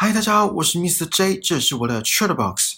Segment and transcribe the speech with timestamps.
[0.00, 1.08] 嗨，大家好，我是 Mr.
[1.08, 2.74] J，这是我的 Chatterbox。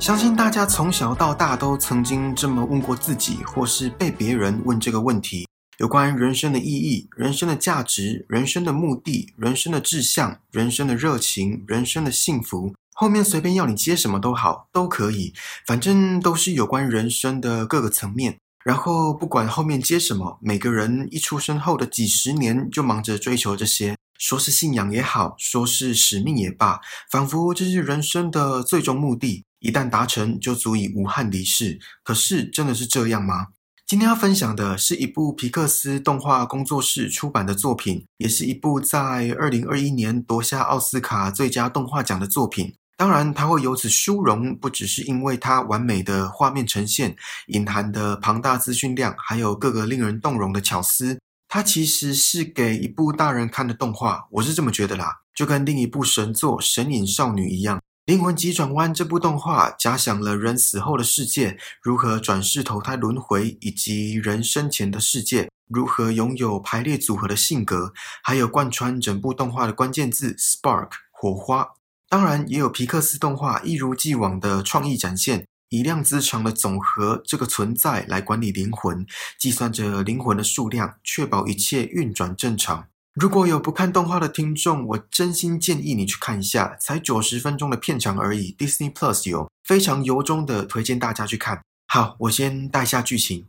[0.00, 5.46] 相信大家从小到大都曾经这么问过自己，或是被别人问这个问题：
[5.76, 12.72] 有关人生的意义、人生的价值、人生的目的、人生的志向、人生的热情、人生的幸福。
[13.02, 15.34] 后面随便要你接什么都好，都可以，
[15.66, 18.38] 反正都是有关人生的各个层面。
[18.64, 26.78] 然后不管后面接什么，每个人一出生后的几十年就忙着追求这些，说是信仰也好，说是使命也罢，
[27.10, 31.80] 仿佛这是人生的最终目的，一旦达成就足以无憾离世。
[32.04, 33.48] 可是真的是这样吗？
[33.84, 42.76] 今天要分享的是一部皮克斯动画工作室出版的作品，也是一部在二零二一年夺下奥斯卡最佳动画奖的作品。
[43.02, 47.16] 当然，它会由此殊荣，不只是因为它完美的画面呈现、
[47.48, 51.18] 隐含的庞大资讯量，还有各个令人动容的巧思。
[51.48, 55.22] 它其实是给一部大人看的动画，我是这么觉得啦。
[55.34, 67.92] 就跟另一部神作《神隐少女》一样，《灵魂急转弯》这部动画假想了人死后的世界如何转世投胎轮回，以及人生前的世界如何拥有排列组合的性格，
[68.22, 71.66] 还有贯穿整部动画的关键字 “spark” 火花。
[72.12, 79.06] 当然，也有皮克斯动画一如既往的创意展现，以量子场的总和这个存在来管理灵魂，
[79.38, 82.86] 计算着灵魂的数量，确保一切运转正常。
[83.14, 91.62] 如果有不看动画的听众，我真心建议你去看一下，才九十分钟的片长而已，Disney Plus 有，非常由衷的推荐大家去看。
[91.86, 93.46] 好，我先带下剧情。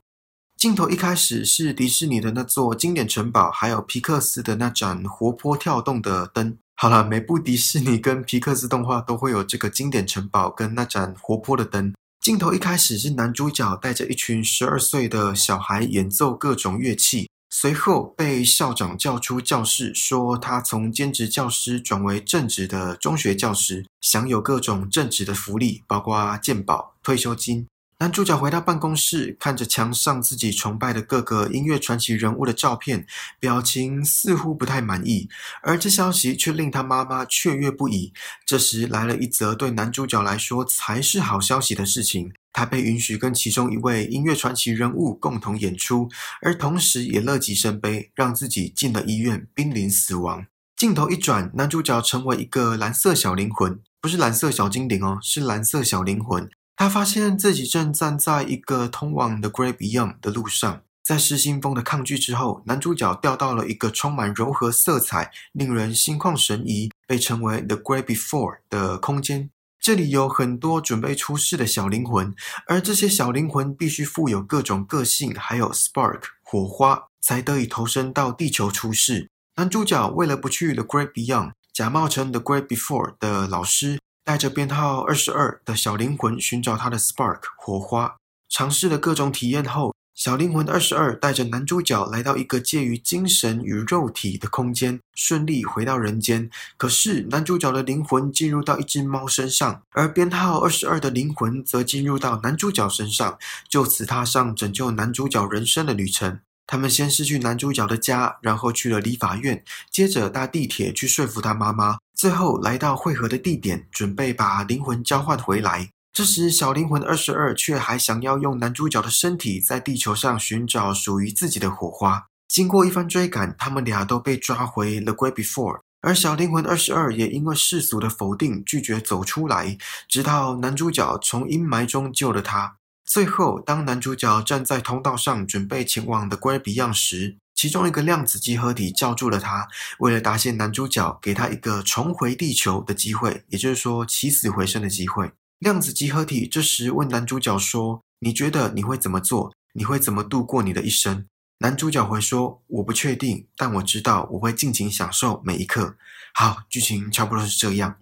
[0.55, 6.57] 镜头一开始是迪士尼的那座经典城堡，还有皮克斯的那盏活泼跳动的灯。
[6.75, 11.93] 好了，每部迪士尼跟皮克斯动画都会有这个经典城堡跟那盏活泼的灯。
[12.19, 27.67] 镜头一开始是男主角带着一群十二岁的小孩演奏各种乐器，随后被校长叫出教室，说他从兼职教师转为正职的中学教师，享有各种正职的福利，包括健保、退休金。
[27.99, 33.05] 男主角回到办公室，看着墙上自己崇拜的各个音乐传奇人物的照片，
[33.39, 35.29] 表情似乎不太满意。
[35.61, 38.11] 而这消息却令他妈妈雀跃不已。
[38.45, 46.09] 这时来了一则对男主角来说才是好消息的事情：他被允许跟其中一位音乐传奇人物共同演出，
[46.41, 50.45] 而同时也乐极生悲，让自己进了医院，濒临死亡。
[50.75, 56.49] 镜头一转，男主角成为一个蓝色小灵魂，不是蓝色小精灵哦，是蓝色小灵魂。
[56.75, 69.49] 他发现自己正站在一个通往 The Great Beyond 的路上，在失心疯的抗拒之后，男主角掉到了一个充满柔和色彩、令人心旷神怡、被称为 The Great Before 的空间。
[69.79, 72.33] 这里有很多准备出世的小灵魂，
[72.67, 79.29] 而这些小灵魂必须富有各种个性，还有 spark 火花，才得以投身到地球出世。
[79.57, 83.99] 男主角为了不去 The Great Beyond，假冒成 The Great Before 的老师。
[84.25, 88.15] 带着编号二十二的小灵魂寻找他的 spark 火花，
[88.47, 96.49] 尝试了各种体验后，小灵魂二十二带着男主角来到一个介于精神与肉体的空间，顺利回到人间。
[96.77, 106.39] 可是男主角的灵魂进入到一只猫身上，而编号二十二的灵魂则进入到男主角身上，就此踏上拯救男主角人生的旅程。
[106.65, 111.97] 他们先是去男主角的家，然后去了理法院，接着搭地铁去说服他妈妈。
[112.13, 115.89] 最后来到汇合的地点，准备把灵魂交换回来。
[116.13, 122.27] 这时，小灵魂二十二却还想要用男主角的身体在地球上寻找属于自己的火花。
[122.47, 129.75] 经过一番追赶，他们俩都被抓回 The Great Before，而小灵魂二十二也因为世俗的否定，拒绝走出来，
[130.07, 132.77] 直到男主角从阴霾中救了他。
[133.13, 139.67] 最后，当男主角站在通道上准备前往 The Great Beyond 时，其中一个量子集合体叫住了他，
[139.99, 145.31] 为了答谢男主角，给他一个重回地球的机会，也就是说起死回生的机会。
[145.59, 149.53] 量子集合体这时问男主角说：“你觉得你会怎么做？
[149.73, 151.27] 你会怎么度过你的一生？”
[151.61, 155.97] 男主角回说：“我不确定，但我知道我会尽情享受每一刻。”
[156.33, 157.97] 好，剧情差不多是这样。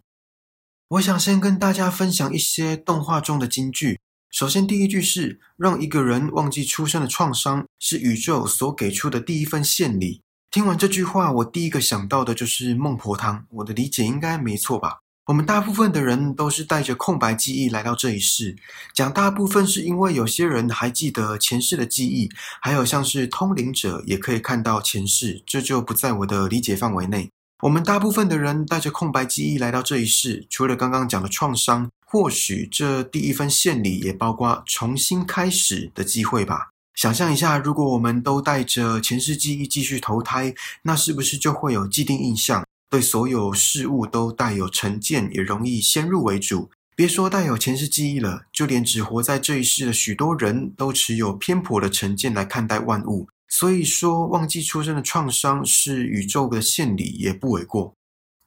[0.87, 3.99] 我想先跟大家分享一些动画中的金句。
[4.31, 10.21] 首先，第一句是让一个人忘记出生的创伤，是宇宙所给出的第一份献礼。
[10.49, 13.45] 听完这句话，我第一个想到的就是孟婆汤。
[13.49, 14.99] 我的理解应该没错吧？
[15.25, 18.55] 我们大部分的人都是带着空白记忆来到这一世。
[18.93, 22.29] 讲大部分是因为有些人还记得前世的记忆，
[22.61, 27.29] 还有像是通灵者也可以看到前世，这就不在我的理解范围内。
[27.63, 31.89] 我们大部分的人带着空白记忆来到这一世，除了刚刚讲的创伤。
[32.11, 36.71] 或许这第一份献礼也包括重新开始的机会吧。
[36.93, 46.69] 想象一下，如果我们都带着前世记忆继续投胎，那是不是就会有既定印象，对所有事物都带有成见，也容易先入为主？
[46.97, 53.29] 别说带有前世记忆了，就连只活在这一世的许多人都持有偏颇的成见来看待万物。
[53.47, 57.93] 所以说，忘记出生的创伤是宇宙的献礼，也不为过。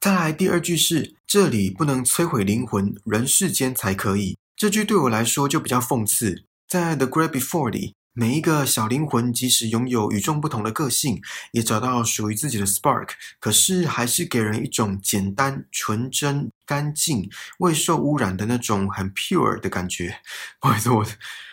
[0.05, 4.37] 再来，第二句是这里不能摧毁灵魂，人世间才可以。
[4.55, 7.95] 这句对我来说就比较讽刺，在 The Great Before 里。
[8.12, 11.23] 每一个小灵魂，即使拥有与众不同的个性，
[11.53, 17.31] 也找到属于自己的 spark，可是还是给人一种简单、纯真、干净、
[17.61, 20.19] 未受污染的那种很 pure 的感觉。
[20.61, 21.07] 不好意思，我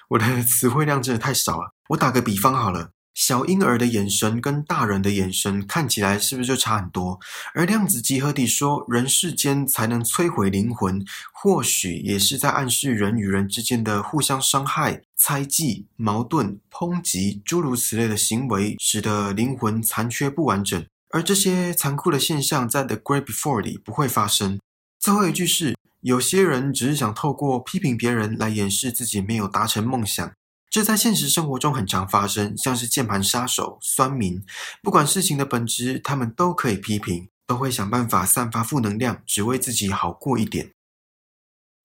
[0.10, 1.74] 我的词汇量真的太少了。
[1.88, 2.92] 我打个比方好了。
[3.14, 7.20] 小婴儿的眼神跟大人的眼神看起来是不是就差很多？
[7.54, 20.84] 而量子集合体说人世间才能摧毁灵魂，或许也是在暗示人与人之间的互相伤害、猜忌、矛盾、抨击诸如此类的行为，使得灵魂残缺不完整。
[21.10, 24.60] 而这些残酷的现象在 The Great Before 里不会发生。
[24.98, 30.32] 最后一句是：有些人只是想透过批评别人来掩饰自己没有达成梦想。
[30.72, 34.42] 这在现实生活中很常发生，像是键盘杀手、酸民，
[34.82, 40.72] 不管事情的本质，他们都可以批评，都会想办法散发负能量，只为自己好过一点。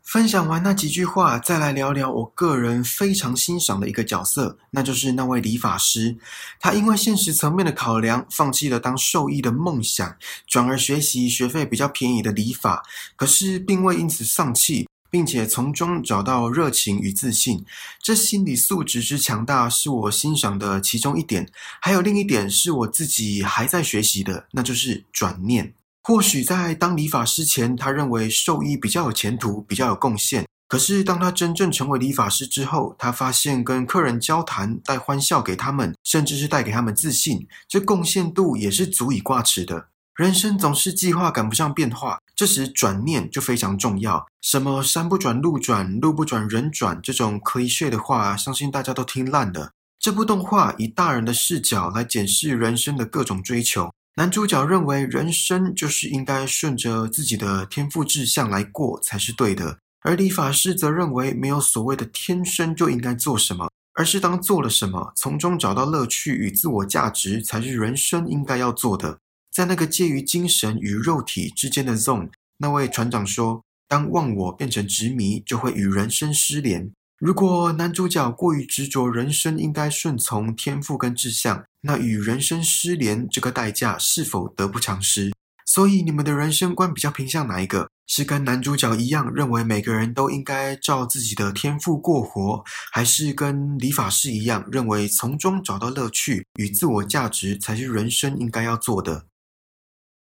[0.05, 6.17] 分享完那几句话，再来聊聊我个人非常欣赏的一个角色，那就是那位理发师。
[6.61, 10.17] 他因为现实层面的考量，放弃了当兽医的梦想，
[10.47, 12.81] 转而学习学费比较便宜的理发，
[13.17, 14.87] 可是并未因此丧气。
[15.11, 17.65] 并且从中找到热情与自信，
[18.03, 21.49] 这心理素质之强大是我欣赏的其中一点。
[21.81, 25.75] 还有另一点是我自己还在学习的，那就是转念。
[26.03, 30.47] 或许在当理发师前，他认为兽医比较有前途，比较有贡献。
[30.69, 39.89] 可是当他真正成为理发师之后，他发现跟客人交谈，带欢笑给他们，甚至是带给他们自信，这贡献度也是足以挂齿的。
[40.17, 44.27] 人生总是计划赶不上变化，这时转念就非常重要。
[44.43, 49.71] 什么山不转路转，路不转人转，这种可以睡的话，相信大家都听烂了。
[49.99, 53.91] 这部动画以大人的视角来检视人生的各种追求。
[54.17, 69.19] 男主角认为人生就是应该顺着自己的天赋志向来过才是对的，而理发师则认为没有所谓的天生就应该做什么，而是当做了什么，从中找到乐趣与自我价值才是人生应该要做的。
[69.57, 76.93] 在那个介于精神与肉体之间的 zone，那位船长说：“当忘我变成执迷，就会与人生失联。
[77.19, 85.33] 如果男主角过于执着人生应该顺从天赋跟志向，那与人生失联这个代价是否得不偿失？
[85.65, 87.89] 所以，你们的人生观比较偏向哪一个？
[88.07, 92.63] 是跟男主角一样认为每个人都应该照自己的天赋过活，
[92.93, 99.25] 还是跟理发师一样认为从中找到乐趣与自我价值才是人生应该要做的？”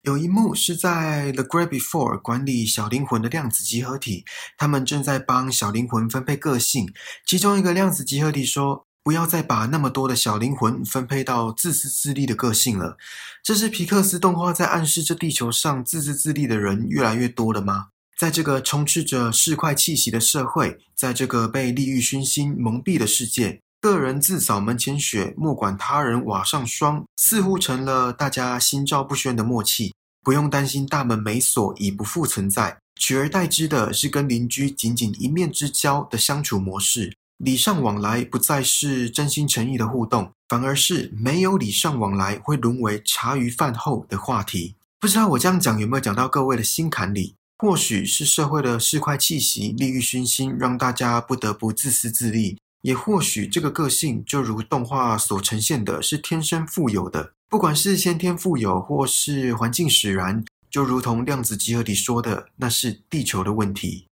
[0.04, 4.26] 有一幕是在 The Great Before 管理小灵魂的量子集合体，
[4.58, 6.94] 他们正在帮小灵魂分配个性。
[7.26, 12.98] 其中一个量子集合体说：“不要再把那么多的小灵魂分配到自私自利的个性了。”
[13.42, 17.88] 这是皮克斯动画在暗示这地球上自私自利的人越来越多了吗？
[18.20, 23.62] 在这个充斥着市侩气息的社会，在这个被利欲熏心蒙蔽的世界。
[23.84, 29.94] 个人自扫门前雪，莫管他人瓦上霜，似乎成了大家心照不宣的默契。
[30.24, 37.14] 不用担心大门没锁已不复存在，取而代之的是跟邻居仅仅一面之交的相处模式。
[37.40, 44.76] 礼尚往来不再是真心诚意的互动，反而是没有礼尚往来会沦为茶余饭后的话题。
[45.02, 47.36] 不知道我这样讲有没有讲到各位的心坎里？
[47.58, 52.58] 或许是社会的市侩气息、利欲熏心，让大家不得不自私自利。
[52.84, 57.34] 也或许这个个性就如动画所呈现的，是天生富有的。
[57.50, 64.10] 不管是先天富有，或是环境使然，就如同量子集合体说的，那是地球的问题。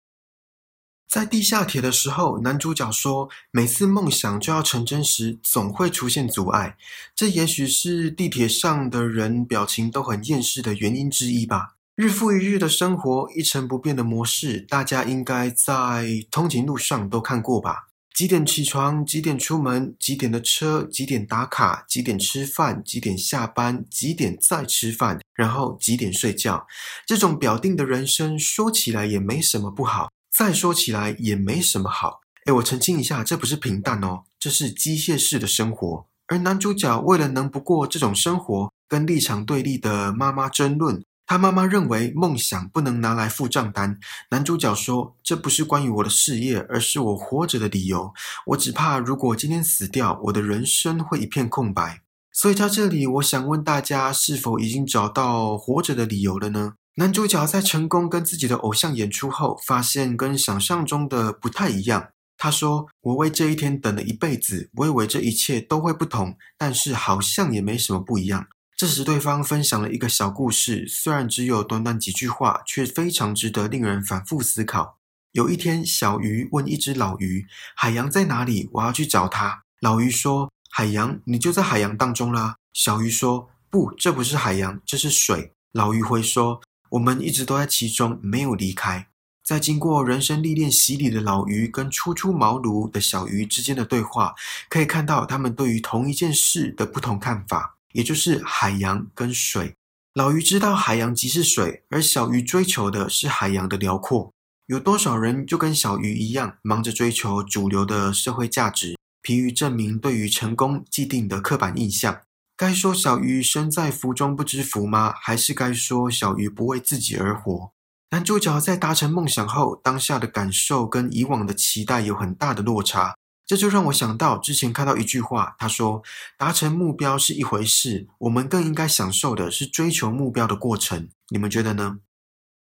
[1.08, 6.76] 在地下铁的时候，男主角说，每次梦想就要成真时，总会出现阻碍。
[7.16, 11.74] 这也许是地铁上的人表情都很厌世的原因之一吧。
[11.96, 17.89] 日复一日的生活，一成不变的模式，大家应该在通勤路上都看过吧。
[18.14, 19.04] 几点起床？
[19.06, 19.94] 几点出门？
[19.98, 20.82] 几点的车？
[20.84, 21.84] 几点打卡？
[21.88, 22.82] 几点吃饭？
[22.84, 23.84] 几点下班？
[23.88, 25.20] 几点再吃饭？
[25.34, 26.66] 然后几点睡觉？
[27.06, 32.20] 这种表定的人生，说起来也没什么不好，再说起来也没什么好。
[32.44, 36.06] 哎，我澄清一下，这不是平淡哦，这是机械式的生活。
[36.26, 41.02] 而男主角为了能不过这种生活，跟立场对立的妈妈争论。
[41.30, 44.00] 他妈妈认为梦想不能拿来付账单。
[44.32, 48.12] 男主角说：“这不是关于我的事业，而是我活着的理由。
[48.46, 52.02] 我只怕如果今天死掉，我的人生会一片空白。”
[52.34, 56.72] 所以在这里，我想问大家，是否已经找到活着的理由了呢？
[56.96, 62.08] 男主角在成功跟自己的偶像演出后，发现跟想象中的不太一样。
[62.36, 68.48] 他说：“我为这一天等了一辈子，我以为这一切都会不同，但是好像也没什么不一样。”
[68.80, 74.96] 这时，对方分享了一个小故事，虽然只有短短几句话，却非常值得令人反复思考。
[75.32, 77.46] 有一天，小鱼问一只老鱼
[77.76, 78.70] ：“海洋在哪里？
[78.72, 89.08] 我要去找它。”老鱼说：“海洋，你就在海洋当中啦。”小鱼说：“不，这不是海洋，这是水。”老鱼回说：“我们一直都在其中，没有离开。”
[89.44, 94.34] 在经过人生历练洗礼的老鱼跟初出茅庐的小鱼之间的对话，
[94.70, 97.76] 可以看到他们对于同一件事的不同看法。
[97.92, 99.74] 也就是海洋跟水，
[100.14, 104.32] 老鱼知道海洋即是水，而小鱼追求的是海洋的辽阔。
[104.66, 112.20] 有多少人就跟小鱼一样，忙着追求主流的社会价值，疲于证明对于成功既定的刻板印象？
[112.56, 115.14] 该说小鱼身在福中不知福吗？
[115.20, 117.72] 还是该说小鱼不为自己而活？
[118.10, 123.16] 男主角在达成梦想后，当下的感受跟以往的期待有很大的落差。
[123.50, 126.04] 这就让我想到之前看到一句话，他说
[126.38, 131.98] ：“达成目标是一回事，我们更应该享受的是追求目标的过程。”你们觉得呢？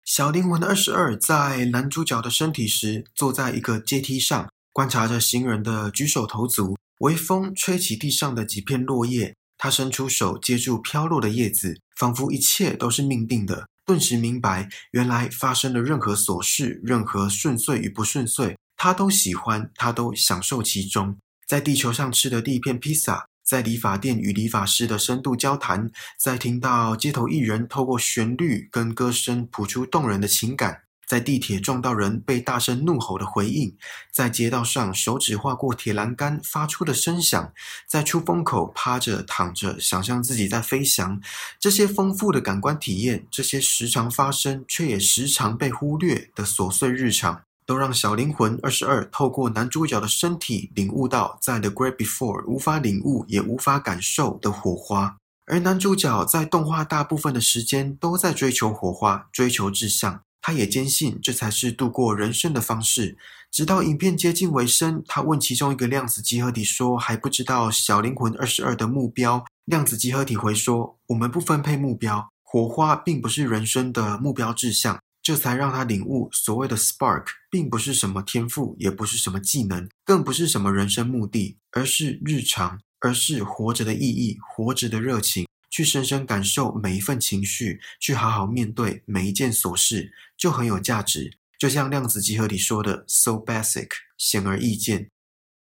[0.04, 6.76] 小灵魂的二十二在男主角的身体时，坐在一个阶梯上，观察着行人的举手投足。
[6.98, 13.68] 微风吹起地上的几片落叶，他伸出手接住飘落的叶子，仿佛一切都是命定的。
[13.86, 18.56] 顿时明白，原来发生的任何琐事，任何顺遂与不顺遂。
[18.84, 21.16] 他都喜欢，他都享受其中。
[21.46, 33.72] 在地球上吃的第一片披萨，在理发店与理发师的深度交谈，在听到街头艺人透过旋律跟歌声谱出动人的情感，在地铁撞到人被大声怒吼的回应，
[34.12, 37.52] 在街道上手指划过铁栏杆发出的声响，
[37.88, 41.20] 在出风口趴着躺着想象自己在飞翔，
[41.60, 47.40] 这些丰富的感官体验，这些时常发生却也时常被忽略的琐碎日常。
[47.64, 55.16] 都让小灵魂二十二透过男主角的身体领悟到，在 The Great Before 无法领悟也无法感受的火花。
[55.46, 60.22] 而男主角在动画大部分的时间都在追求火花，追求志向。
[60.44, 63.16] 他也坚信这才是度过人生的方式。
[63.50, 91.38] 直到影片接近尾声，他问其中一个量子集合体说：“还不知道小灵魂二十二的目标？”量子集合体回说：“我们不分配目标，火花并不是人生的目标志向。”这才让他领悟，所谓的 spark 并不是什么天赋，也不是什么技能，更不是什么人生目的，而是日常，而是活着的意义，活着的热情，去深深感受每一份情绪，去好好面对每一件琐事，就很有价值。
[91.56, 93.88] 就像量子集合里说的，so basic，
[94.18, 95.08] 显而易见。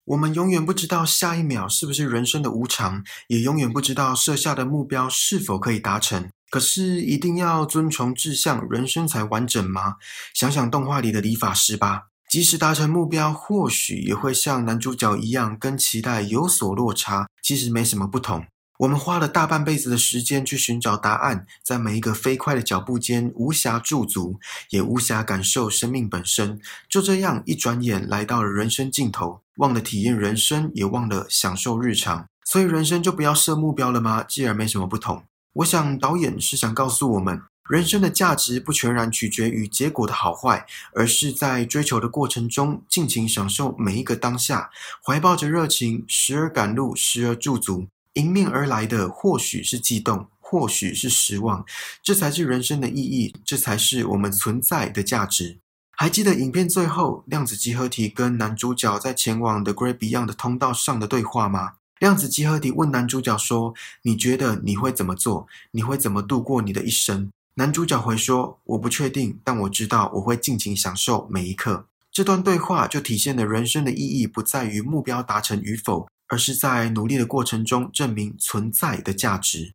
[0.06, 6.30] 我们永远不知道下一秒是不是人生的无常，也永远不知道设下的目标是否可以达成。
[6.54, 9.96] 可是一定要遵从志向，人生才完整吗？
[10.32, 17.26] 想想动画里的理发师吧，即使达成目标，或许也会像男主角一样，跟期待有所落差。
[17.42, 18.46] 其实没什么不同。
[18.78, 24.38] 我们花了大半辈子的时间去寻找答案，在每一个飞快的脚步间，无暇驻足，
[24.70, 26.61] 也无暇感受生命本身。
[26.88, 32.28] 就这样，一转眼来到了人生尽头，忘了体验人生，也忘了享受日常。
[32.44, 34.23] 所以，人生就不要设目标了吗？
[34.23, 35.25] 既然没什么不同。
[35.54, 44.70] 我想，导演是想告诉我们，人生的价值不全然取决于结果的好坏，而是在追求的过程中，尽情享受每一个当下，
[45.06, 47.87] 怀抱着热情，时而赶路，时而驻足。
[48.14, 51.64] 迎面而来的或许是悸动，或许是失望，
[52.02, 55.58] 这才是人生的意义，这才是我们存在的价值。
[55.96, 61.75] 还记得影片最后，量子集合体跟男主角在前往 The Great Beyond 的通道上的对话吗？
[62.04, 63.73] 量子集合体问男主角说
[64.04, 65.46] ：“你觉得你会怎么做？
[65.70, 79.73] 你会怎么度过你的一生？”男主角回说：“我不确定，但我知道我会尽情享受每一刻。”这段对话就体现了人生的意义不在于目标达成与否，而是在努力的过程中证明存在的价值。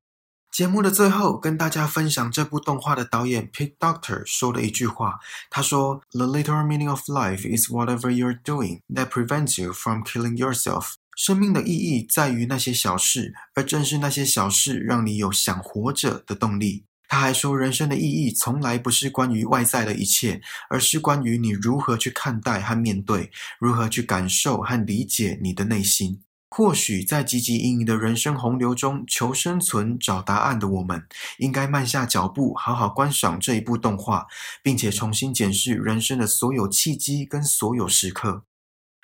[0.52, 5.18] 节目的最后，跟大家分享这部动画的导演 Pete Doctor 说的一句话
[5.50, 16.86] ：“他说，The literal meaning of life is whatever you're doing that prevents you from killing yourself。”生命的意义在于那些小事，而正是那些小事让你有想活着的动力。
[17.10, 26.22] 他还说，人生的意义从来不是关于外在的一切，而是关于你如何去看待和面对，如何去感受和理解你的内心。
[26.52, 31.06] 或许在汲汲营营的人生洪流中求生存、找答案的我们，
[31.40, 34.26] 应该慢下脚步，好好观赏这一部动画，
[34.64, 38.46] 并且重新检视人生的所有契机跟所有时刻。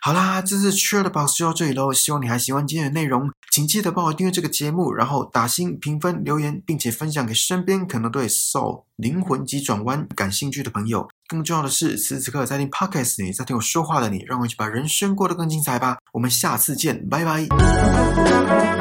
[0.05, 1.91] 好啦，这次 Cheer 的 box 就到这里喽。
[1.91, 11.07] 希望你还喜欢今天的内容，请记得帮我订阅这个节目，然后打星、评分、留言，并且分享给身边可能对 Soul 灵魂急转弯感兴趣的朋友。
[11.27, 15.97] 更重要的是，此时此刻在听 Podcast 你，在听我说话的你，让我一起把人生过得更精彩吧。
[16.13, 18.74] 我们下次见，拜拜。